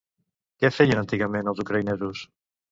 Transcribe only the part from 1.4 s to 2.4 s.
els ucraïnesos?